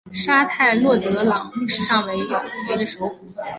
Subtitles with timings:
[0.13, 2.17] 沙泰洛德朗历史上为
[2.75, 3.31] 的首府。